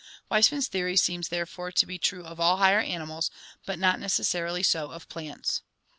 Weismann's 0.31 0.67
theory 0.67 0.97
seems 0.97 1.27
therefore 1.27 1.71
to 1.73 1.85
be 1.85 1.99
true 1.99 2.25
of 2.25 2.39
all 2.39 2.57
higher 2.57 2.79
ani 2.79 3.05
mals, 3.05 3.29
but 3.67 3.77
not 3.77 3.99
necessarily 3.99 4.63
so 4.63 4.89
of 4.89 5.07
plants. 5.09 5.61